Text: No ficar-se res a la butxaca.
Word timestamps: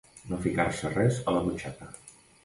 No 0.29 0.37
ficar-se 0.45 0.89
res 0.93 1.19
a 1.31 1.35
la 1.35 1.43
butxaca. 1.49 1.91